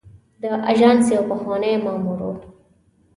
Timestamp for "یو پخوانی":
1.15-1.73